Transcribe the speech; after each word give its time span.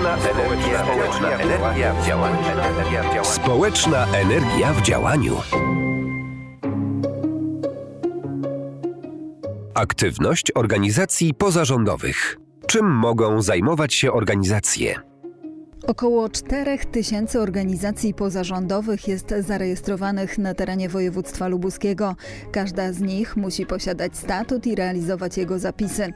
Społeczna 0.00 0.16
energia, 0.30 0.84
społeczna 0.84 1.30
energia 1.30 1.94
w 1.94 2.06
działaniu. 2.06 3.24
Społeczna 3.24 4.06
energia 4.06 4.72
w 4.72 4.82
działaniu. 4.82 5.36
Aktywność 9.74 10.52
organizacji 10.54 11.34
pozarządowych. 11.34 12.36
Czym 12.66 12.86
mogą 12.90 13.42
zajmować 13.42 13.94
się 13.94 14.12
organizacje? 14.12 15.09
Około 15.86 16.28
4 16.28 16.78
tysięcy 16.78 17.40
organizacji 17.40 18.14
pozarządowych 18.14 19.08
jest 19.08 19.34
zarejestrowanych 19.38 20.38
na 20.38 20.54
terenie 20.54 20.88
województwa 20.88 21.48
lubuskiego. 21.48 22.16
Każda 22.52 22.92
z 22.92 23.00
nich 23.00 23.36
musi 23.36 23.66
posiadać 23.66 24.16
statut 24.16 24.66
i 24.66 24.74
realizować 24.74 25.36
jego 25.36 25.58
zapisy. 25.58 26.12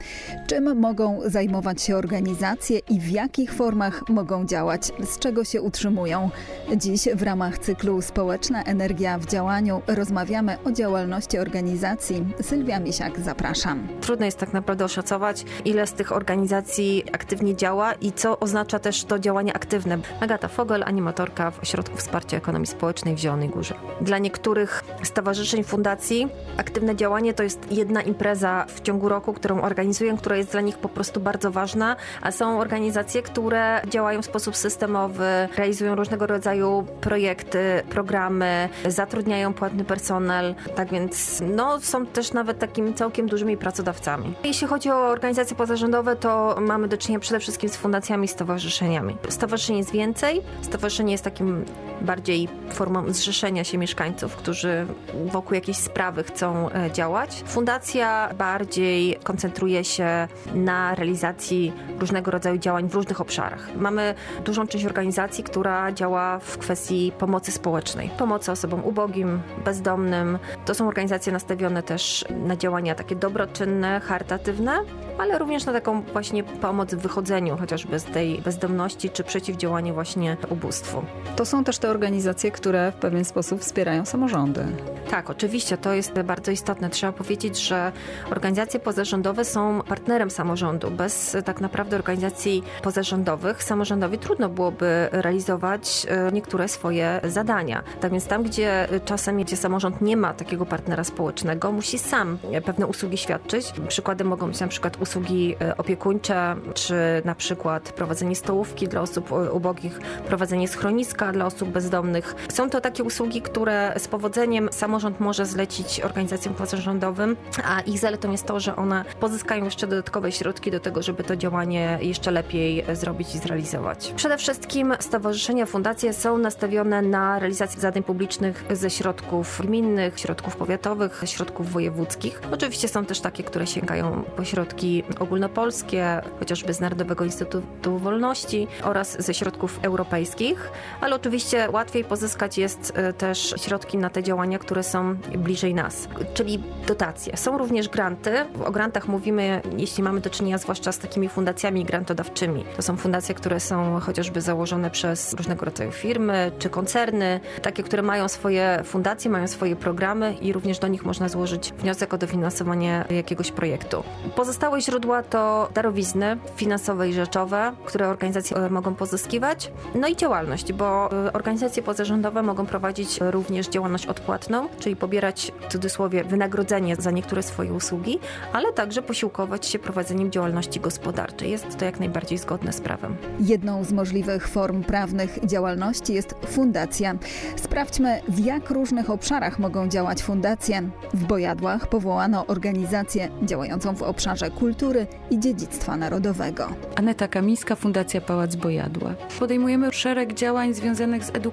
Czym 0.47 0.79
mogą 0.79 1.19
zajmować 1.25 1.81
się 1.81 1.95
organizacje 1.95 2.79
i 2.89 2.99
w 2.99 3.09
jakich 3.09 3.53
formach 3.53 4.09
mogą 4.09 4.45
działać, 4.45 4.91
z 5.03 5.19
czego 5.19 5.43
się 5.43 5.61
utrzymują? 5.61 6.29
Dziś 6.77 7.07
w 7.15 7.23
ramach 7.23 7.59
cyklu 7.59 8.01
Społeczna 8.01 8.63
Energia 8.63 9.17
w 9.17 9.25
działaniu 9.25 9.81
rozmawiamy 9.87 10.57
o 10.63 10.71
działalności 10.71 11.37
organizacji. 11.37 12.25
Sylwia 12.41 12.79
Misiak, 12.79 13.19
zapraszam. 13.19 13.87
Trudno 14.01 14.25
jest 14.25 14.37
tak 14.37 14.53
naprawdę 14.53 14.85
oszacować, 14.85 15.45
ile 15.65 15.87
z 15.87 15.93
tych 15.93 16.11
organizacji 16.11 17.03
aktywnie 17.11 17.55
działa 17.55 17.93
i 17.93 18.11
co 18.11 18.39
oznacza 18.39 18.79
też 18.79 19.03
to 19.03 19.19
działanie 19.19 19.54
aktywne. 19.55 19.97
Agata 20.19 20.47
Fogel, 20.47 20.83
animatorka 20.83 21.51
w 21.51 21.59
Ośrodku 21.59 21.97
Wsparcia 21.97 22.37
Ekonomii 22.37 22.67
Społecznej 22.67 23.15
w 23.15 23.19
Zielonej 23.19 23.49
Górze. 23.49 23.75
Dla 24.01 24.17
niektórych 24.17 24.83
stowarzyszeń, 25.03 25.63
fundacji 25.63 26.27
aktywne 26.57 26.95
działanie 26.95 27.33
to 27.33 27.43
jest 27.43 27.71
jedna 27.71 28.01
impreza 28.01 28.65
w 28.67 28.81
ciągu 28.81 29.09
roku, 29.09 29.33
którą 29.33 29.61
organizują, 29.61 30.17
która 30.17 30.35
jest 30.35 30.51
dla 30.51 30.61
nich 30.61 30.77
po 30.77 30.89
prostu 30.89 31.19
bardzo 31.19 31.51
ważna, 31.51 31.95
a 32.21 32.31
są 32.31 32.59
organizacje, 32.59 33.21
które 33.21 33.81
działają 33.89 34.21
w 34.21 34.25
sposób 34.25 34.55
systemowy, 34.55 35.25
realizują 35.57 35.95
różnego 35.95 36.27
rodzaju 36.27 36.85
projekty, 37.01 37.83
programy, 37.89 38.69
zatrudniają 38.87 39.53
płatny 39.53 39.83
personel, 39.85 40.55
tak 40.75 40.89
więc 40.91 41.41
no, 41.55 41.79
są 41.79 42.05
też 42.05 42.33
nawet 42.33 42.59
takimi 42.59 42.93
całkiem 42.93 43.27
dużymi 43.27 43.57
pracodawcami. 43.57 44.33
Jeśli 44.43 44.67
chodzi 44.67 44.89
o 44.91 45.07
organizacje 45.07 45.55
pozarządowe, 45.55 46.15
to 46.15 46.57
mamy 46.61 46.87
do 46.87 46.97
czynienia 46.97 47.19
przede 47.19 47.39
wszystkim 47.39 47.69
z 47.69 47.75
fundacjami 47.75 48.27
stowarzyszeniami 48.27 49.17
stowarzyszeń 49.45 49.77
jest 49.77 49.91
więcej. 49.91 50.41
Stowarzyszenie 50.61 51.11
jest 51.11 51.23
takim 51.23 51.65
bardziej 52.01 52.47
formą 52.69 53.03
zrzeszenia 53.07 53.63
się 53.63 53.77
mieszkańców, 53.77 54.35
którzy 54.35 54.87
wokół 55.25 55.55
jakiejś 55.55 55.77
sprawy 55.77 56.23
chcą 56.23 56.69
e, 56.69 56.91
działać. 56.91 57.43
Fundacja 57.45 58.29
bardziej 58.37 59.19
koncentruje 59.23 59.83
się 59.83 60.27
na 60.55 60.95
realizacji 60.95 61.73
różnego 61.99 62.31
rodzaju 62.31 62.57
działań 62.57 62.89
w 62.89 62.95
różnych 62.95 63.21
obszarach. 63.21 63.75
Mamy 63.75 64.15
dużą 64.45 64.67
część 64.67 64.85
organizacji, 64.85 65.43
która 65.43 65.91
działa 65.91 66.39
w 66.39 66.57
kwestii 66.57 67.11
pomocy 67.19 67.51
społecznej, 67.51 68.09
pomocy 68.17 68.51
osobom 68.51 68.83
ubogim, 68.83 69.41
bezdomnym. 69.65 70.39
To 70.65 70.73
są 70.73 70.87
organizacje 70.87 71.33
nastawione 71.33 71.83
też 71.83 72.25
na 72.45 72.55
działania 72.55 72.95
takie 72.95 73.15
dobroczynne, 73.15 73.99
charytatywne, 73.99 74.79
ale 75.17 75.39
również 75.39 75.65
na 75.65 75.73
taką 75.73 76.01
właśnie 76.01 76.43
pomoc 76.43 76.93
w 76.93 76.97
wychodzeniu 76.97 77.57
chociażby 77.57 77.99
z 77.99 78.03
tej 78.03 78.41
bezdomności 78.41 79.09
czy 79.09 79.23
przeciwdziałanie 79.23 79.93
właśnie 79.93 80.37
ubóstwu. 80.49 81.03
To 81.35 81.45
są 81.45 81.63
też 81.63 81.77
te 81.77 81.84
organizacje, 81.89 82.51
które 82.51 82.91
w 82.91 82.95
pewien 82.95 83.25
sposób 83.25 83.61
wspierają 83.61 84.05
samorządy. 84.05 84.65
Tak, 85.09 85.29
oczywiście, 85.29 85.77
to 85.77 85.93
jest 85.93 86.21
bardzo 86.21 86.51
istotne. 86.51 86.89
Trzeba 86.89 87.11
powiedzieć, 87.11 87.59
że 87.59 87.91
organizacje 88.31 88.79
pozarządowe 88.79 89.45
są 89.45 89.81
partnerem 89.81 90.29
samorządu. 90.29 90.91
Bez 90.91 91.37
tak 91.45 91.61
naprawdę 91.61 91.95
organizacji 91.95 92.63
pozarządowych 92.83 93.63
samorządowi 93.63 94.17
trudno 94.17 94.49
byłoby 94.49 95.09
realizować 95.11 96.05
e, 96.09 96.31
niektóre 96.31 96.67
swoje 96.67 97.21
zadania. 97.23 97.83
Tak 98.01 98.11
więc 98.11 98.27
tam, 98.27 98.43
gdzie 98.43 98.87
czasem, 99.05 99.43
gdzie 99.43 99.57
samorząd 99.57 100.01
nie 100.01 100.17
ma 100.17 100.33
takiego 100.33 100.65
partnera 100.65 101.03
społecznego, 101.03 101.71
musi 101.71 101.99
sam 101.99 102.37
pewne 102.65 102.87
usługi 102.87 103.17
świadczyć. 103.17 103.73
Przykładem 103.87 104.27
mogą 104.27 104.47
być 104.47 104.59
na 104.59 104.67
przykład 104.67 105.01
usługi 105.01 105.55
e, 105.61 105.77
opiekuńcze, 105.77 106.55
czy 106.73 106.95
na 107.25 107.35
przykład 107.35 107.91
prowadzenie 107.91 108.35
stołówki 108.35 108.87
dla 108.87 109.01
osób 109.01 109.31
e, 109.31 109.51
ubogich, 109.51 109.99
prowadzenie 110.27 110.67
schroniska 110.67 111.31
dla 111.31 111.45
osób 111.45 111.69
bezdomnych. 111.75 112.35
Są 112.49 112.69
to 112.69 112.81
takie 112.81 113.03
usługi, 113.03 113.41
które 113.41 113.93
z 113.97 114.07
powodzeniem 114.07 114.69
samorząd 114.71 115.19
może 115.19 115.45
zlecić 115.45 116.01
organizacjom 116.01 116.53
pozarządowym, 116.53 117.35
a 117.65 117.81
ich 117.81 117.99
zaletą 117.99 118.31
jest 118.31 118.45
to, 118.45 118.59
że 118.59 118.75
one 118.75 119.05
pozyskają 119.19 119.65
jeszcze 119.65 119.87
dodatkowe 119.87 120.31
środki 120.31 120.71
do 120.71 120.79
tego, 120.79 121.01
żeby 121.01 121.23
to 121.23 121.35
działanie 121.35 121.99
jeszcze 122.01 122.31
lepiej 122.31 122.85
zrobić 122.93 123.35
i 123.35 123.37
zrealizować. 123.37 124.13
Przede 124.15 124.37
wszystkim 124.37 124.93
stowarzyszenia, 124.99 125.65
fundacje 125.65 126.13
są 126.13 126.37
nastawione 126.37 127.01
na 127.01 127.39
realizację 127.39 127.81
zadań 127.81 128.03
publicznych 128.03 128.65
ze 128.71 128.89
środków 128.89 129.61
gminnych, 129.65 130.19
środków 130.19 130.55
powiatowych, 130.55 131.23
środków 131.25 131.71
wojewódzkich. 131.71 132.41
Oczywiście 132.51 132.87
są 132.87 133.05
też 133.05 133.19
takie, 133.19 133.43
które 133.43 133.67
sięgają 133.67 134.23
po 134.35 134.43
środki 134.43 135.03
ogólnopolskie, 135.19 136.21
chociażby 136.39 136.73
z 136.73 136.79
Narodowego 136.79 137.23
Instytutu 137.25 137.97
Wolności 137.97 138.67
oraz 138.83 139.21
ze 139.21 139.33
środków 139.33 139.79
europejskich, 139.81 140.71
ale 141.01 141.15
oczywiście 141.15 141.64
łatwiej 141.69 142.03
pozyskać 142.03 142.57
jest 142.57 142.93
e, 142.95 143.13
też 143.13 143.53
środki 143.57 143.97
na 143.97 144.09
te 144.09 144.23
działania, 144.23 144.59
które 144.59 144.83
są 144.83 145.15
bliżej 145.37 145.73
nas, 145.73 146.07
czyli 146.33 146.63
dotacje. 146.87 147.37
Są 147.37 147.57
również 147.57 147.89
granty. 147.89 148.45
O 148.65 148.71
grantach 148.71 149.07
mówimy, 149.07 149.61
jeśli 149.77 150.03
mamy 150.03 150.21
do 150.21 150.29
czynienia 150.29 150.57
zwłaszcza 150.57 150.91
z 150.91 150.99
takimi 150.99 151.29
fundacjami 151.29 151.85
grantodawczymi. 151.85 152.65
To 152.75 152.81
są 152.81 152.97
fundacje, 152.97 153.35
które 153.35 153.59
są 153.59 153.99
chociażby 153.99 154.41
założone 154.41 154.91
przez 154.91 155.33
różnego 155.33 155.65
rodzaju 155.65 155.91
firmy 155.91 156.51
czy 156.59 156.69
koncerny, 156.69 157.39
takie, 157.61 157.83
które 157.83 158.01
mają 158.01 158.27
swoje 158.27 158.81
fundacje, 158.83 159.31
mają 159.31 159.47
swoje 159.47 159.75
programy 159.75 160.33
i 160.33 160.53
również 160.53 160.79
do 160.79 160.87
nich 160.87 161.05
można 161.05 161.29
złożyć 161.29 161.73
wniosek 161.79 162.13
o 162.13 162.17
dofinansowanie 162.17 163.05
jakiegoś 163.09 163.51
projektu. 163.51 164.03
Pozostałe 164.35 164.81
źródła 164.81 165.23
to 165.23 165.69
darowizny 165.73 166.37
finansowe 166.55 167.09
i 167.09 167.13
rzeczowe, 167.13 167.73
które 167.85 168.09
organizacje 168.09 168.69
mogą 168.69 168.95
pozyskiwać, 168.95 169.71
no 169.95 170.07
i 170.07 170.15
działalność, 170.15 170.73
bo 170.73 171.11
e, 171.11 171.33
organizacje 171.55 171.83
pozarządowe 171.83 172.43
mogą 172.43 172.65
prowadzić 172.65 173.19
również 173.21 173.69
działalność 173.69 174.05
odpłatną, 174.05 174.67
czyli 174.79 174.95
pobierać 174.95 175.51
w 175.61 175.71
cudzysłowie 175.71 176.23
wynagrodzenie 176.23 176.95
za 176.95 177.11
niektóre 177.11 177.43
swoje 177.43 177.73
usługi, 177.73 178.19
ale 178.53 178.73
także 178.73 179.01
posiłkować 179.01 179.65
się 179.65 179.79
prowadzeniem 179.79 180.31
działalności 180.31 180.79
gospodarczej. 180.79 181.51
Jest 181.51 181.77
to 181.77 181.85
jak 181.85 181.99
najbardziej 181.99 182.37
zgodne 182.37 182.73
z 182.73 182.81
prawem. 182.81 183.15
Jedną 183.39 183.83
z 183.83 183.91
możliwych 183.91 184.47
form 184.47 184.83
prawnych 184.83 185.39
działalności 185.45 186.13
jest 186.13 186.35
fundacja. 186.47 187.15
Sprawdźmy, 187.55 188.21
w 188.27 188.39
jak 188.39 188.69
różnych 188.69 189.09
obszarach 189.09 189.59
mogą 189.59 189.87
działać 189.87 190.23
fundacje. 190.23 190.89
W 191.13 191.25
Bojadłach 191.25 191.87
powołano 191.87 192.45
organizację 192.47 193.29
działającą 193.43 193.95
w 193.95 194.03
obszarze 194.03 194.51
kultury 194.51 195.07
i 195.29 195.39
dziedzictwa 195.39 195.97
narodowego. 195.97 196.67
Aneta 196.95 197.27
Kamińska, 197.27 197.75
Fundacja 197.75 198.21
Pałac 198.21 198.55
Bojadła. 198.55 199.13
Podejmujemy 199.39 199.93
szereg 199.93 200.33
działań 200.33 200.73
związanych 200.73 201.23
z 201.23 201.29
edukacją, 201.29 201.44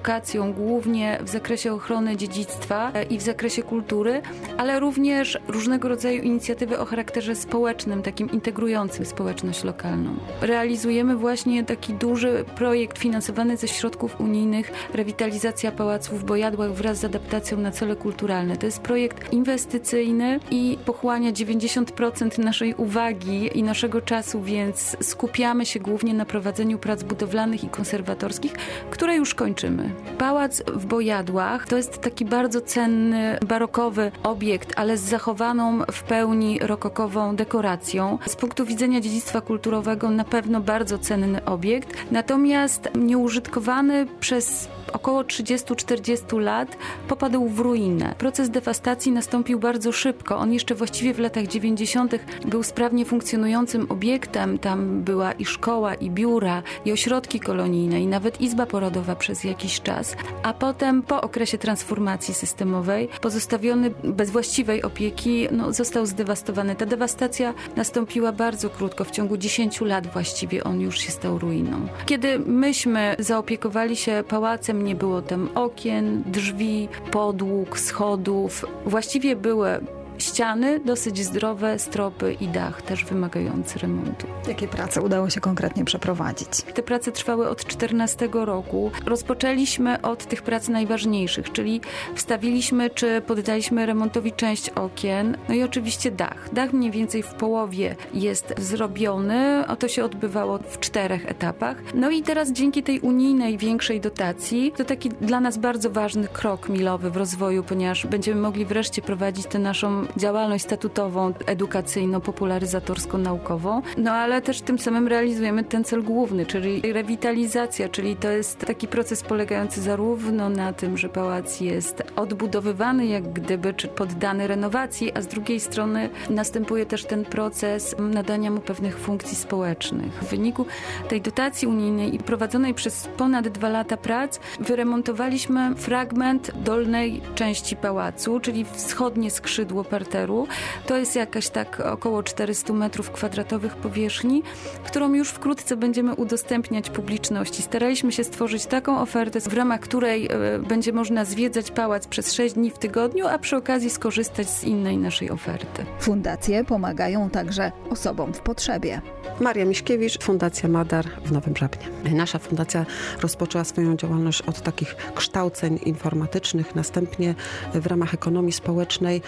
głównie 0.53 1.19
w 1.21 1.29
zakresie 1.29 1.73
ochrony 1.73 2.17
dziedzictwa 2.17 2.91
i 3.09 3.17
w 3.17 3.21
zakresie 3.21 3.63
kultury, 3.63 4.21
ale 4.57 4.79
również 4.79 5.39
różnego 5.47 5.87
rodzaju 5.87 6.21
inicjatywy 6.21 6.79
o 6.79 6.85
charakterze 6.85 7.35
społecznym, 7.35 8.01
takim 8.01 8.31
integrującym 8.31 9.05
społeczność 9.05 9.63
lokalną. 9.63 10.15
Realizujemy 10.41 11.15
właśnie 11.15 11.63
taki 11.63 11.93
duży 11.93 12.45
projekt 12.55 12.99
finansowany 12.99 13.57
ze 13.57 13.67
środków 13.67 14.21
unijnych 14.21 14.71
Rewitalizacja 14.93 15.71
Pałaców 15.71 16.21
w 16.21 16.23
Bojadłach 16.23 16.73
wraz 16.73 16.97
z 16.97 17.05
adaptacją 17.05 17.57
na 17.57 17.71
cele 17.71 17.95
kulturalne. 17.95 18.57
To 18.57 18.65
jest 18.65 18.81
projekt 18.81 19.33
inwestycyjny 19.33 20.39
i 20.51 20.77
pochłania 20.85 21.31
90% 21.31 22.39
naszej 22.39 22.73
uwagi 22.73 23.49
i 23.59 23.63
naszego 23.63 24.01
czasu, 24.01 24.41
więc 24.41 24.97
skupiamy 25.01 25.65
się 25.65 25.79
głównie 25.79 26.13
na 26.13 26.25
prowadzeniu 26.25 26.79
prac 26.79 27.03
budowlanych 27.03 27.63
i 27.63 27.69
konserwatorskich, 27.69 28.53
które 28.89 29.15
już 29.15 29.35
kończymy. 29.35 29.82
Pałac 30.17 30.63
w 30.73 30.85
Bojadłach 30.85 31.67
to 31.67 31.77
jest 31.77 32.01
taki 32.01 32.25
bardzo 32.25 32.61
cenny, 32.61 33.37
barokowy 33.47 34.11
obiekt, 34.23 34.73
ale 34.75 34.97
z 34.97 35.01
zachowaną 35.01 35.79
w 35.91 36.03
pełni 36.03 36.59
rokokową 36.59 37.35
dekoracją. 37.35 38.17
Z 38.27 38.35
punktu 38.35 38.65
widzenia 38.65 39.01
dziedzictwa 39.01 39.41
kulturowego 39.41 40.09
na 40.09 40.23
pewno 40.23 40.61
bardzo 40.61 40.99
cenny 40.99 41.45
obiekt, 41.45 42.11
natomiast 42.11 42.89
nieużytkowany 42.95 44.07
przez 44.19 44.69
około 44.93 45.23
30-40 45.23 46.39
lat 46.39 46.77
popadł 47.07 47.49
w 47.49 47.59
ruinę. 47.59 48.15
Proces 48.17 48.49
dewastacji 48.49 49.11
nastąpił 49.11 49.59
bardzo 49.59 49.91
szybko. 49.91 50.37
On 50.37 50.53
jeszcze 50.53 50.75
właściwie 50.75 51.13
w 51.13 51.19
latach 51.19 51.47
90. 51.47 52.15
był 52.45 52.63
sprawnie 52.63 53.05
funkcjonującym 53.05 53.85
obiektem. 53.89 54.59
Tam 54.59 55.03
była 55.03 55.31
i 55.31 55.45
szkoła, 55.45 55.93
i 55.93 56.09
biura, 56.09 56.63
i 56.85 56.91
ośrodki 56.91 57.39
kolonijne 57.39 58.01
i 58.01 58.07
nawet 58.07 58.41
izba 58.41 58.65
porodowa 58.65 59.15
przez 59.15 59.43
jakiś 59.43 59.72
czas, 59.81 60.15
a 60.43 60.53
potem 60.53 61.03
po 61.03 61.21
okresie 61.21 61.57
transformacji 61.57 62.33
systemowej 62.33 63.09
pozostawiony 63.21 63.91
bez 64.03 64.29
właściwej 64.29 64.83
opieki 64.83 65.47
no, 65.51 65.73
został 65.73 66.05
zdewastowany. 66.05 66.75
Ta 66.75 66.85
dewastacja 66.85 67.53
nastąpiła 67.75 68.31
bardzo 68.31 68.69
krótko, 68.69 69.03
w 69.03 69.11
ciągu 69.11 69.37
10 69.37 69.81
lat 69.81 70.07
właściwie 70.07 70.63
on 70.63 70.81
już 70.81 70.99
się 70.99 71.11
stał 71.11 71.39
ruiną. 71.39 71.87
Kiedy 72.05 72.39
myśmy 72.39 73.15
zaopiekowali 73.19 73.95
się 73.95 74.23
pałacem, 74.27 74.83
nie 74.83 74.95
było 74.95 75.21
tam 75.21 75.49
okien, 75.55 76.23
drzwi, 76.25 76.87
podłóg, 77.11 77.79
schodów. 77.79 78.65
Właściwie 78.85 79.35
były 79.35 79.79
ściany 80.17 80.79
dosyć 80.79 81.23
zdrowe, 81.23 81.79
stropy 81.79 82.33
i 82.41 82.47
dach 82.47 82.81
też 82.81 83.05
wymagający 83.05 83.79
remontu. 83.79 84.27
Jakie 84.47 84.67
prace 84.67 85.01
udało 85.01 85.29
się 85.29 85.41
konkretnie 85.41 85.85
przeprowadzić? 85.85 86.49
Te 86.73 86.83
prace 86.83 87.11
trwały 87.11 87.49
od 87.49 87.65
14 87.65 88.29
roku. 88.33 88.91
Rozpoczęliśmy 89.05 90.01
od 90.01 90.25
tych 90.25 90.41
prac 90.41 90.67
najważniejszych, 90.69 91.51
czyli 91.51 91.81
wstawiliśmy 92.15 92.89
czy 92.89 93.21
poddaliśmy 93.21 93.85
remontowi 93.85 94.31
część 94.31 94.69
okien, 94.69 95.37
no 95.49 95.55
i 95.55 95.63
oczywiście 95.63 96.11
dach. 96.11 96.53
Dach 96.53 96.73
mniej 96.73 96.91
więcej 96.91 97.23
w 97.23 97.33
połowie 97.33 97.95
jest 98.13 98.53
zrobiony, 98.57 99.67
a 99.67 99.75
to 99.75 99.87
się 99.87 100.05
odbywało 100.05 100.59
w 100.69 100.79
czterech 100.79 101.25
etapach. 101.25 101.77
No 101.93 102.09
i 102.09 102.21
teraz 102.21 102.51
dzięki 102.51 102.83
tej 102.83 102.99
unijnej 102.99 103.57
większej 103.57 104.01
dotacji, 104.01 104.73
to 104.77 104.85
taki 104.85 105.09
dla 105.09 105.39
nas 105.39 105.57
bardzo 105.57 105.89
ważny 105.89 106.27
krok 106.27 106.69
milowy 106.69 107.11
w 107.11 107.17
rozwoju, 107.17 107.63
ponieważ 107.63 108.07
będziemy 108.07 108.41
mogli 108.41 108.65
wreszcie 108.65 109.01
prowadzić 109.01 109.45
tę 109.45 109.59
naszą 109.59 110.02
działalność 110.17 110.63
statutową, 110.63 111.31
edukacyjno-popularyzatorską, 111.31 113.17
naukową, 113.17 113.81
no 113.97 114.11
ale 114.11 114.41
też 114.41 114.61
tym 114.61 114.79
samym 114.79 115.07
realizujemy 115.07 115.63
ten 115.63 115.83
cel 115.83 116.03
główny, 116.03 116.45
czyli 116.45 116.93
rewitalizacja, 116.93 117.89
czyli 117.89 118.15
to 118.15 118.29
jest 118.29 118.59
taki 118.59 118.87
proces 118.87 119.23
polegający 119.23 119.81
zarówno 119.81 120.49
na 120.49 120.73
tym, 120.73 120.97
że 120.97 121.09
pałac 121.09 121.61
jest 121.61 122.03
odbudowywany 122.15 123.05
jak 123.05 123.33
gdyby, 123.33 123.73
czy 123.73 123.87
poddany 123.87 124.47
renowacji, 124.47 125.11
a 125.13 125.21
z 125.21 125.27
drugiej 125.27 125.59
strony 125.59 126.09
następuje 126.29 126.85
też 126.85 127.05
ten 127.05 127.25
proces 127.25 127.95
nadania 127.99 128.51
mu 128.51 128.59
pewnych 128.59 128.99
funkcji 128.99 129.37
społecznych. 129.37 130.13
W 130.13 130.29
wyniku 130.29 130.65
tej 131.09 131.21
dotacji 131.21 131.67
unijnej 131.67 132.15
i 132.15 132.19
prowadzonej 132.19 132.73
przez 132.73 133.07
ponad 133.17 133.47
dwa 133.47 133.69
lata 133.69 133.97
prac 133.97 134.39
wyremontowaliśmy 134.59 135.75
fragment 135.75 136.51
dolnej 136.55 137.21
części 137.35 137.75
pałacu, 137.75 138.39
czyli 138.39 138.65
wschodnie 138.65 139.31
skrzydło 139.31 139.83
parteru. 139.93 140.47
To 140.85 140.97
jest 140.97 141.15
jakaś 141.15 141.49
tak 141.49 141.79
około 141.79 142.23
400 142.23 142.73
metrów 142.73 143.11
kwadratowych 143.11 143.75
powierzchni, 143.75 144.43
którą 144.85 145.13
już 145.13 145.29
wkrótce 145.29 145.77
będziemy 145.77 146.15
udostępniać 146.15 146.89
publiczności. 146.89 147.61
Staraliśmy 147.61 148.11
się 148.11 148.23
stworzyć 148.23 148.65
taką 148.65 148.99
ofertę, 148.99 149.41
w 149.41 149.53
ramach 149.53 149.79
której 149.79 150.27
e, 150.31 150.59
będzie 150.59 150.93
można 150.93 151.25
zwiedzać 151.25 151.71
pałac 151.71 152.07
przez 152.07 152.33
6 152.33 152.55
dni 152.55 152.71
w 152.71 152.77
tygodniu, 152.77 153.27
a 153.27 153.39
przy 153.39 153.55
okazji 153.57 153.89
skorzystać 153.89 154.49
z 154.49 154.63
innej 154.63 154.97
naszej 154.97 155.31
oferty. 155.31 155.85
Fundacje 155.99 156.63
pomagają 156.63 157.29
także 157.29 157.71
osobom 157.89 158.33
w 158.33 158.39
potrzebie. 158.39 159.01
Maria 159.39 159.65
Miśkiewicz, 159.65 160.23
Fundacja 160.23 160.69
Madar 160.69 161.05
w 161.25 161.31
Nowym 161.31 161.57
Żabnie. 161.57 162.13
Nasza 162.13 162.39
fundacja 162.39 162.85
rozpoczęła 163.21 163.63
swoją 163.63 163.97
działalność 163.97 164.41
od 164.41 164.61
takich 164.61 164.95
kształceń 165.15 165.79
informatycznych. 165.85 166.75
Następnie 166.75 167.35
w 167.73 167.87
ramach 167.87 168.13
ekonomii 168.13 168.51
społecznej 168.51 169.21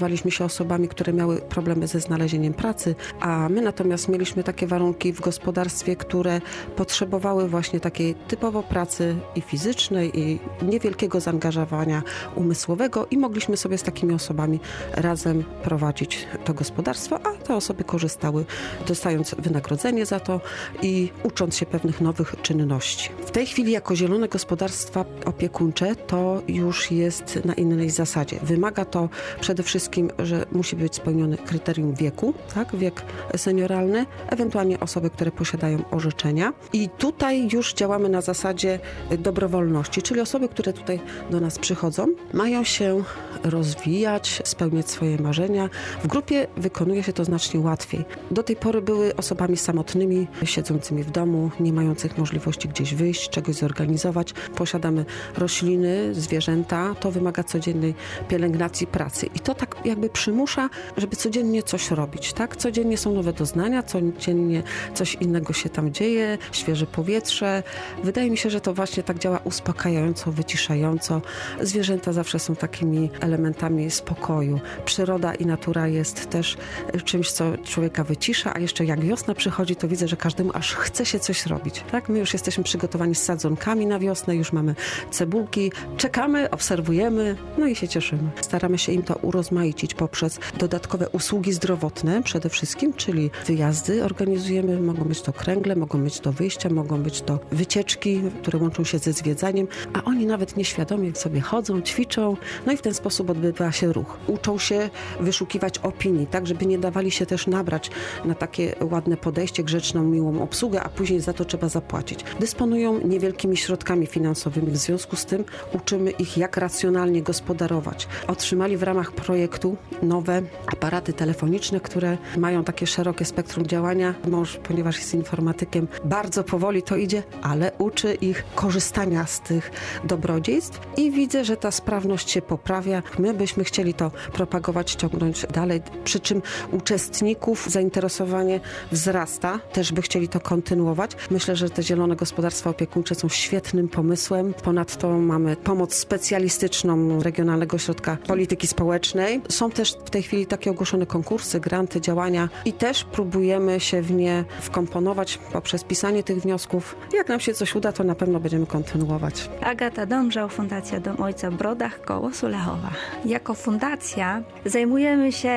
zajmowaliśmy 0.00 0.30
się 0.30 0.44
osobami, 0.44 0.88
które 0.88 1.12
miały 1.12 1.40
problemy 1.40 1.86
ze 1.86 2.00
znalezieniem 2.00 2.54
pracy, 2.54 2.94
a 3.20 3.48
my 3.48 3.60
natomiast 3.62 4.08
mieliśmy 4.08 4.44
takie 4.44 4.66
warunki 4.66 5.12
w 5.12 5.20
gospodarstwie, 5.20 5.96
które 5.96 6.40
potrzebowały 6.76 7.48
właśnie 7.48 7.80
takiej 7.80 8.14
typowo 8.14 8.62
pracy 8.62 9.16
i 9.34 9.40
fizycznej, 9.40 10.20
i 10.20 10.38
niewielkiego 10.62 11.20
zaangażowania 11.20 12.02
umysłowego 12.34 13.06
i 13.10 13.18
mogliśmy 13.18 13.56
sobie 13.56 13.78
z 13.78 13.82
takimi 13.82 14.14
osobami 14.14 14.60
razem 14.92 15.44
prowadzić 15.62 16.26
to 16.44 16.54
gospodarstwo, 16.54 17.18
a 17.26 17.32
te 17.32 17.56
osoby 17.56 17.84
korzystały, 17.84 18.44
dostając 18.88 19.34
wynagrodzenie 19.38 20.06
za 20.06 20.20
to 20.20 20.40
i 20.82 21.10
ucząc 21.22 21.56
się 21.56 21.66
pewnych 21.66 22.00
nowych 22.00 22.36
czynności. 22.42 23.10
W 23.26 23.30
tej 23.30 23.46
chwili 23.46 23.72
jako 23.72 23.96
zielone 23.96 24.28
gospodarstwa 24.28 25.04
opiekuńcze 25.24 25.96
to 25.96 26.42
już 26.48 26.90
jest 26.90 27.44
na 27.44 27.54
innej 27.54 27.90
zasadzie. 27.90 28.40
Wymaga 28.42 28.84
to 28.84 29.08
przede 29.40 29.62
wszystkim, 29.62 29.89
że 30.18 30.46
musi 30.52 30.76
być 30.76 30.94
spełnione 30.94 31.36
kryterium 31.36 31.94
wieku, 31.94 32.34
tak, 32.54 32.76
wiek 32.76 33.02
senioralny, 33.36 34.06
ewentualnie 34.28 34.80
osoby, 34.80 35.10
które 35.10 35.30
posiadają 35.30 35.82
orzeczenia. 35.90 36.52
I 36.72 36.88
tutaj 36.88 37.48
już 37.52 37.74
działamy 37.74 38.08
na 38.08 38.20
zasadzie 38.20 38.78
dobrowolności, 39.18 40.02
czyli 40.02 40.20
osoby, 40.20 40.48
które 40.48 40.72
tutaj 40.72 41.00
do 41.30 41.40
nas 41.40 41.58
przychodzą, 41.58 42.06
mają 42.32 42.64
się 42.64 43.02
rozwijać, 43.44 44.42
spełniać 44.44 44.90
swoje 44.90 45.18
marzenia. 45.18 45.68
W 46.02 46.06
grupie 46.06 46.46
wykonuje 46.56 47.02
się 47.02 47.12
to 47.12 47.24
znacznie 47.24 47.60
łatwiej. 47.60 48.04
Do 48.30 48.42
tej 48.42 48.56
pory 48.56 48.82
były 48.82 49.16
osobami 49.16 49.56
samotnymi, 49.56 50.26
siedzącymi 50.44 51.02
w 51.02 51.10
domu, 51.10 51.50
nie 51.60 51.72
mających 51.72 52.18
możliwości 52.18 52.68
gdzieś 52.68 52.94
wyjść, 52.94 53.30
czegoś 53.30 53.56
zorganizować. 53.56 54.32
Posiadamy 54.56 55.04
rośliny, 55.36 56.14
zwierzęta. 56.14 56.94
To 57.00 57.10
wymaga 57.10 57.44
codziennej 57.44 57.94
pielęgnacji 58.28 58.86
pracy. 58.86 59.26
I 59.34 59.40
to 59.40 59.54
tak 59.54 59.76
jakby 59.84 60.08
przymusza, 60.08 60.70
żeby 60.96 61.16
codziennie 61.16 61.62
coś 61.62 61.90
robić. 61.90 62.32
Tak? 62.32 62.56
Codziennie 62.56 62.98
są 62.98 63.12
nowe 63.12 63.32
doznania, 63.32 63.82
codziennie 63.82 64.62
coś 64.94 65.14
innego 65.14 65.52
się 65.52 65.68
tam 65.68 65.92
dzieje, 65.92 66.38
świeże 66.52 66.86
powietrze. 66.86 67.62
Wydaje 68.04 68.30
mi 68.30 68.36
się, 68.36 68.50
że 68.50 68.60
to 68.60 68.74
właśnie 68.74 69.02
tak 69.02 69.18
działa 69.18 69.40
uspokajająco, 69.44 70.32
wyciszająco. 70.32 71.22
Zwierzęta 71.60 72.12
zawsze 72.12 72.38
są 72.38 72.56
takimi 72.56 73.10
elementami 73.20 73.90
spokoju. 73.90 74.60
Przyroda 74.84 75.34
i 75.34 75.46
natura 75.46 75.88
jest 75.88 76.30
też 76.30 76.56
czymś, 77.04 77.32
co 77.32 77.58
człowieka 77.58 78.04
wycisza, 78.04 78.54
a 78.54 78.58
jeszcze 78.58 78.84
jak 78.84 79.00
wiosna 79.00 79.34
przychodzi, 79.34 79.76
to 79.76 79.88
widzę, 79.88 80.08
że 80.08 80.16
każdemu 80.16 80.50
aż 80.54 80.74
chce 80.74 81.06
się 81.06 81.18
coś 81.18 81.46
robić. 81.46 81.84
Tak? 81.92 82.08
My 82.08 82.18
już 82.18 82.32
jesteśmy 82.32 82.64
przygotowani 82.64 83.14
z 83.14 83.22
sadzonkami 83.22 83.86
na 83.86 83.98
wiosnę, 83.98 84.36
już 84.36 84.52
mamy 84.52 84.74
cebulki, 85.10 85.72
czekamy, 85.96 86.50
obserwujemy, 86.50 87.36
no 87.58 87.66
i 87.66 87.76
się 87.76 87.88
cieszymy. 87.88 88.30
Staramy 88.40 88.78
się 88.78 88.92
im 88.92 89.02
to 89.02 89.14
urozmaicić 89.14 89.69
poprzez 89.96 90.38
dodatkowe 90.58 91.08
usługi 91.08 91.52
zdrowotne 91.52 92.22
przede 92.22 92.48
wszystkim, 92.48 92.92
czyli 92.92 93.30
wyjazdy 93.46 94.04
organizujemy, 94.04 94.80
mogą 94.80 95.04
być 95.04 95.22
to 95.22 95.32
kręgle, 95.32 95.76
mogą 95.76 96.04
być 96.04 96.20
to 96.20 96.32
wyjścia, 96.32 96.68
mogą 96.68 97.02
być 97.02 97.22
to 97.22 97.38
wycieczki, 97.52 98.22
które 98.42 98.58
łączą 98.58 98.84
się 98.84 98.98
ze 98.98 99.12
zwiedzaniem, 99.12 99.68
a 99.92 100.04
oni 100.04 100.26
nawet 100.26 100.56
nieświadomie 100.56 101.14
sobie 101.14 101.40
chodzą, 101.40 101.82
ćwiczą, 101.82 102.36
no 102.66 102.72
i 102.72 102.76
w 102.76 102.82
ten 102.82 102.94
sposób 102.94 103.30
odbywa 103.30 103.72
się 103.72 103.92
ruch. 103.92 104.18
Uczą 104.26 104.58
się 104.58 104.90
wyszukiwać 105.20 105.78
opinii, 105.78 106.26
tak 106.26 106.46
żeby 106.46 106.66
nie 106.66 106.78
dawali 106.78 107.10
się 107.10 107.26
też 107.26 107.46
nabrać 107.46 107.90
na 108.24 108.34
takie 108.34 108.74
ładne 108.90 109.16
podejście, 109.16 109.64
grzeczną, 109.64 110.02
miłą 110.02 110.42
obsługę, 110.42 110.82
a 110.82 110.88
później 110.88 111.20
za 111.20 111.32
to 111.32 111.44
trzeba 111.44 111.68
zapłacić. 111.68 112.24
Dysponują 112.40 113.06
niewielkimi 113.06 113.56
środkami 113.56 114.06
finansowymi, 114.06 114.70
w 114.70 114.76
związku 114.76 115.16
z 115.16 115.24
tym 115.24 115.44
uczymy 115.72 116.10
ich, 116.10 116.38
jak 116.38 116.56
racjonalnie 116.56 117.22
gospodarować. 117.22 118.08
Otrzymali 118.26 118.76
w 118.76 118.82
ramach 118.82 119.12
projektu 119.12 119.59
nowe 120.02 120.42
aparaty 120.66 121.12
telefoniczne, 121.12 121.80
które 121.80 122.18
mają 122.36 122.64
takie 122.64 122.86
szerokie 122.86 123.24
spektrum 123.24 123.66
działania. 123.66 124.14
Mąż, 124.28 124.56
ponieważ 124.56 124.98
jest 124.98 125.14
informatykiem, 125.14 125.88
bardzo 126.04 126.44
powoli 126.44 126.82
to 126.82 126.96
idzie, 126.96 127.22
ale 127.42 127.72
uczy 127.78 128.14
ich 128.14 128.44
korzystania 128.54 129.26
z 129.26 129.40
tych 129.40 129.70
dobrodziejstw 130.04 130.80
i 130.96 131.10
widzę, 131.10 131.44
że 131.44 131.56
ta 131.56 131.70
sprawność 131.70 132.30
się 132.30 132.42
poprawia. 132.42 133.02
My 133.18 133.34
byśmy 133.34 133.64
chcieli 133.64 133.94
to 133.94 134.10
propagować, 134.32 134.94
ciągnąć 134.94 135.46
dalej, 135.46 135.82
przy 136.04 136.20
czym 136.20 136.42
uczestników 136.72 137.70
zainteresowanie 137.70 138.60
wzrasta, 138.92 139.58
też 139.72 139.92
by 139.92 140.02
chcieli 140.02 140.28
to 140.28 140.40
kontynuować. 140.40 141.10
Myślę, 141.30 141.56
że 141.56 141.70
te 141.70 141.82
zielone 141.82 142.16
gospodarstwa 142.16 142.70
opiekuńcze 142.70 143.14
są 143.14 143.28
świetnym 143.28 143.88
pomysłem. 143.88 144.54
Ponadto 144.54 145.18
mamy 145.18 145.56
pomoc 145.56 145.94
specjalistyczną 145.94 147.22
Regionalnego 147.22 147.76
Ośrodka 147.76 148.16
Polityki 148.26 148.66
Społecznej. 148.66 149.40
Są 149.50 149.70
też 149.70 149.92
w 150.04 150.10
tej 150.10 150.22
chwili 150.22 150.46
takie 150.46 150.70
ogłoszone 150.70 151.06
konkursy, 151.06 151.60
granty, 151.60 152.00
działania 152.00 152.48
i 152.64 152.72
też 152.72 153.04
próbujemy 153.04 153.80
się 153.80 154.02
w 154.02 154.10
nie 154.10 154.44
wkomponować 154.60 155.38
poprzez 155.52 155.84
pisanie 155.84 156.22
tych 156.22 156.40
wniosków. 156.42 156.96
Jak 157.12 157.28
nam 157.28 157.40
się 157.40 157.54
coś 157.54 157.74
uda, 157.74 157.92
to 157.92 158.04
na 158.04 158.14
pewno 158.14 158.40
będziemy 158.40 158.66
kontynuować. 158.66 159.50
Agata 159.60 160.06
Dąbrzał, 160.06 160.48
Fundacja 160.48 161.00
Dom 161.00 161.20
Ojca 161.22 161.50
w 161.50 161.54
Brodach, 161.54 162.00
koło 162.00 162.32
Sulechowa. 162.32 162.90
Jako 163.24 163.54
fundacja 163.54 164.42
zajmujemy 164.64 165.32
się, 165.32 165.50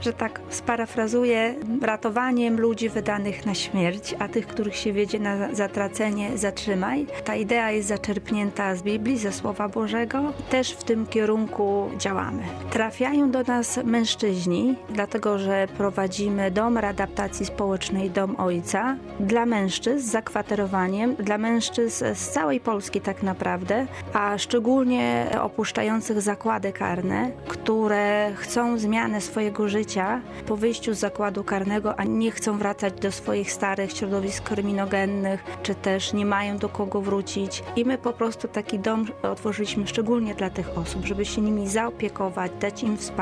że 0.00 0.12
tak 0.12 0.40
sparafrazuję, 0.50 1.54
ratowaniem 1.82 2.60
ludzi 2.60 2.88
wydanych 2.88 3.46
na 3.46 3.54
śmierć, 3.54 4.14
a 4.18 4.28
tych, 4.28 4.46
których 4.46 4.76
się 4.76 4.92
wiedzie 4.92 5.18
na 5.18 5.54
zatracenie, 5.54 6.38
zatrzymaj. 6.38 7.06
Ta 7.24 7.34
idea 7.34 7.70
jest 7.70 7.88
zaczerpnięta 7.88 8.74
z 8.76 8.82
Biblii, 8.82 9.18
ze 9.18 9.32
Słowa 9.32 9.68
Bożego. 9.68 10.32
Też 10.50 10.72
w 10.72 10.84
tym 10.84 11.06
kierunku 11.06 11.90
działamy. 11.98 12.42
Trafiają 12.70 13.25
Do 13.26 13.42
nas 13.42 13.80
mężczyźni, 13.84 14.76
dlatego 14.90 15.38
że 15.38 15.68
prowadzimy 15.76 16.50
dom 16.50 16.78
readaptacji 16.78 17.46
społecznej 17.46 18.10
Dom 18.10 18.36
Ojca 18.36 18.96
dla 19.20 19.46
mężczyzn 19.46 20.06
z 20.06 20.10
zakwaterowaniem, 20.10 21.14
dla 21.14 21.38
mężczyzn 21.38 22.04
z 22.14 22.28
całej 22.28 22.60
Polski 22.60 23.00
tak 23.00 23.22
naprawdę, 23.22 23.86
a 24.12 24.38
szczególnie 24.38 25.26
opuszczających 25.40 26.20
zakłady 26.20 26.72
karne, 26.72 27.30
które 27.48 28.32
chcą 28.36 28.78
zmiany 28.78 29.20
swojego 29.20 29.68
życia 29.68 30.20
po 30.46 30.56
wyjściu 30.56 30.94
z 30.94 30.98
zakładu 30.98 31.44
karnego, 31.44 31.98
a 31.98 32.04
nie 32.04 32.30
chcą 32.30 32.58
wracać 32.58 32.94
do 32.94 33.12
swoich 33.12 33.52
starych 33.52 33.92
środowisk 33.92 34.44
kryminogennych, 34.44 35.44
czy 35.62 35.74
też 35.74 36.12
nie 36.12 36.26
mają 36.26 36.58
do 36.58 36.68
kogo 36.68 37.00
wrócić. 37.00 37.62
I 37.76 37.84
my 37.84 37.98
po 37.98 38.12
prostu 38.12 38.48
taki 38.48 38.78
dom 38.78 39.06
otworzyliśmy 39.22 39.86
szczególnie 39.86 40.34
dla 40.34 40.50
tych 40.50 40.78
osób, 40.78 41.04
żeby 41.04 41.24
się 41.24 41.40
nimi 41.40 41.68
zaopiekować, 41.68 42.52
dać 42.60 42.82
im 42.82 42.96
wsparcie, 42.96 43.15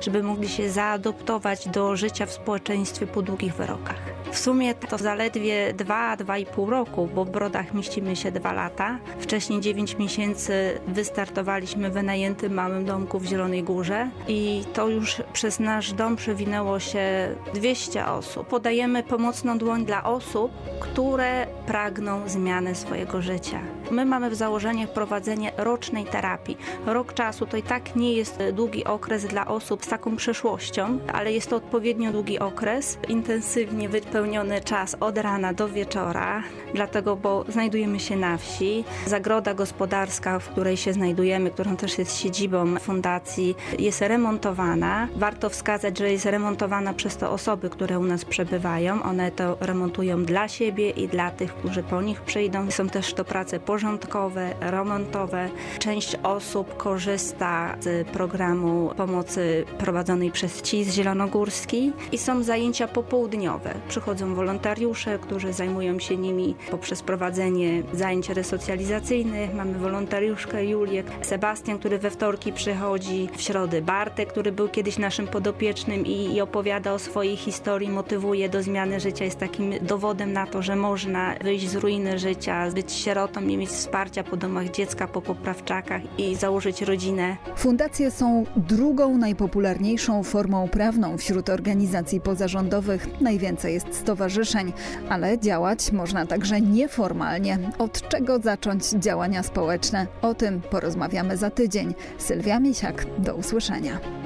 żeby 0.00 0.22
mogli 0.22 0.48
się 0.48 0.70
zaadoptować 0.70 1.68
do 1.68 1.96
życia 1.96 2.26
w 2.26 2.32
społeczeństwie 2.32 3.06
po 3.06 3.22
długich 3.22 3.54
wyrokach. 3.54 4.18
W 4.32 4.38
sumie 4.38 4.74
to 4.74 4.98
zaledwie 4.98 5.74
2-2,5 5.74 6.68
roku, 6.68 7.08
bo 7.14 7.24
w 7.24 7.30
Brodach 7.30 7.74
mieścimy 7.74 8.16
się 8.16 8.32
2 8.32 8.52
lata. 8.52 8.98
Wcześniej 9.20 9.60
9 9.60 9.98
miesięcy 9.98 10.80
wystartowaliśmy 10.86 11.90
w 11.90 11.92
wynajętym 11.92 12.54
małym 12.54 12.84
domku 12.84 13.18
w 13.18 13.24
Zielonej 13.24 13.62
Górze 13.62 14.10
i 14.28 14.64
to 14.72 14.88
już 14.88 15.22
przez 15.32 15.60
nasz 15.60 15.92
dom 15.92 16.16
przewinęło 16.16 16.80
się 16.80 17.34
200 17.54 18.06
osób. 18.06 18.46
Podajemy 18.46 19.02
pomocną 19.02 19.58
dłoń 19.58 19.84
dla 19.84 20.04
osób, 20.04 20.52
które 20.80 21.46
pragną 21.66 22.28
zmiany 22.28 22.74
swojego 22.74 23.22
życia. 23.22 23.60
My 23.90 24.04
mamy 24.04 24.30
w 24.30 24.34
założeniu 24.34 24.86
wprowadzenie 24.86 25.52
rocznej 25.56 26.04
terapii. 26.04 26.58
Rok 26.86 27.14
czasu 27.14 27.46
to 27.46 27.56
i 27.56 27.62
tak 27.62 27.96
nie 27.96 28.12
jest 28.12 28.38
długi 28.52 28.84
okres 28.84 29.24
dla 29.26 29.46
osób 29.46 29.84
z 29.84 29.88
taką 29.88 30.16
przeszłością, 30.16 30.98
ale 31.12 31.32
jest 31.32 31.50
to 31.50 31.56
odpowiednio 31.56 32.12
długi 32.12 32.38
okres, 32.38 32.98
intensywnie 33.08 33.88
wypełniony 33.88 34.60
czas 34.60 34.96
od 35.00 35.18
rana 35.18 35.52
do 35.52 35.68
wieczora, 35.68 36.42
dlatego, 36.74 37.16
bo 37.16 37.44
znajdujemy 37.48 38.00
się 38.00 38.16
na 38.16 38.36
wsi. 38.36 38.84
Zagroda 39.06 39.54
gospodarska, 39.54 40.38
w 40.38 40.48
której 40.48 40.76
się 40.76 40.92
znajdujemy, 40.92 41.50
którą 41.50 41.76
też 41.76 41.98
jest 41.98 42.16
siedzibą 42.16 42.78
fundacji, 42.78 43.56
jest 43.78 44.00
remontowana. 44.00 45.08
Warto 45.18 45.50
wskazać, 45.50 45.98
że 45.98 46.12
jest 46.12 46.24
remontowana 46.24 46.92
przez 46.92 47.16
te 47.16 47.28
osoby, 47.28 47.70
które 47.70 47.98
u 47.98 48.04
nas 48.04 48.24
przebywają. 48.24 49.02
One 49.02 49.30
to 49.30 49.56
remontują 49.60 50.24
dla 50.24 50.48
siebie 50.48 50.90
i 50.90 51.08
dla 51.08 51.30
tych, 51.30 51.54
którzy 51.54 51.82
po 51.82 52.02
nich 52.02 52.20
przyjdą. 52.20 52.70
Są 52.70 52.88
też 52.88 53.14
to 53.14 53.24
prace 53.24 53.60
porządkowe, 53.60 54.54
remontowe. 54.60 55.48
Część 55.78 56.16
osób 56.22 56.76
korzysta 56.76 57.76
z 57.80 58.08
programu 58.08 58.90
pomocy 58.96 59.64
prowadzonej 59.78 60.30
przez 60.30 60.62
CIS 60.62 60.94
Zielonogórski 60.94 61.92
i 62.12 62.18
są 62.18 62.42
zajęcia 62.42 62.88
popołudniowe. 62.88 63.74
Przychodzą 63.88 64.34
wolontariusze, 64.34 65.18
którzy 65.18 65.52
zajmują 65.52 65.98
się 65.98 66.16
nimi 66.16 66.54
poprzez 66.70 67.02
prowadzenie 67.02 67.82
zajęć 67.92 68.28
resocjalizacyjnych. 68.28 69.54
Mamy 69.54 69.78
wolontariuszkę 69.78 70.64
Julię, 70.64 71.04
Sebastian, 71.22 71.78
który 71.78 71.98
we 71.98 72.10
wtorki 72.10 72.52
przychodzi, 72.52 73.28
w 73.36 73.42
środę 73.42 73.82
Bartek, 73.82 74.28
który 74.28 74.52
był 74.52 74.68
kiedyś 74.68 74.98
naszym 75.08 75.26
podopiecznym 75.26 76.06
i, 76.06 76.34
i 76.34 76.40
opowiada 76.40 76.92
o 76.92 76.98
swojej 76.98 77.36
historii, 77.36 77.88
motywuje 77.88 78.48
do 78.48 78.62
zmiany 78.62 79.00
życia, 79.00 79.24
jest 79.24 79.38
takim 79.38 79.74
dowodem 79.82 80.32
na 80.32 80.46
to, 80.46 80.62
że 80.62 80.76
można 80.76 81.34
wyjść 81.44 81.68
z 81.68 81.74
ruiny 81.74 82.18
życia, 82.18 82.70
być 82.70 82.92
sierotą, 82.92 83.40
nie 83.40 83.58
mieć 83.58 83.70
wsparcia 83.70 84.24
po 84.24 84.36
domach 84.36 84.70
dziecka, 84.70 85.08
po 85.08 85.22
poprawczakach 85.22 86.02
i 86.18 86.34
założyć 86.34 86.82
rodzinę. 86.82 87.36
Fundacje 87.56 88.10
są 88.10 88.44
drugą 88.56 89.18
najpopularniejszą 89.18 90.22
formą 90.22 90.68
prawną 90.68 91.18
wśród 91.18 91.48
organizacji 91.48 92.20
pozarządowych. 92.20 93.20
Najwięcej 93.20 93.74
jest 93.74 93.94
stowarzyszeń, 93.94 94.72
ale 95.08 95.38
działać 95.38 95.92
można 95.92 96.26
także 96.26 96.60
nieformalnie. 96.60 97.58
Od 97.78 98.08
czego 98.08 98.38
zacząć 98.38 98.90
działania 98.90 99.42
społeczne? 99.42 100.06
O 100.22 100.34
tym 100.34 100.60
porozmawiamy 100.60 101.36
za 101.36 101.50
tydzień. 101.50 101.94
Sylwia 102.18 102.60
Misiak, 102.60 103.06
do 103.18 103.34
usłyszenia. 103.34 104.17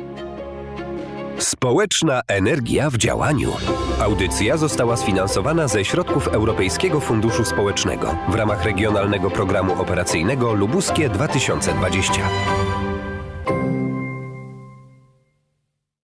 Społeczna 1.43 2.21
energia 2.29 2.91
w 2.91 2.97
działaniu. 2.97 3.53
Audycja 4.01 4.57
została 4.57 4.97
sfinansowana 4.97 5.69
ze 5.69 5.85
środków 5.85 6.29
Europejskiego 6.29 7.01
Funduszu 7.01 7.45
Społecznego 7.45 8.15
w 8.29 8.35
ramach 8.35 8.65
regionalnego 8.65 9.31
programu 9.31 9.81
operacyjnego 9.81 10.55
Lubuskie 10.55 11.09
2020. 11.09 12.13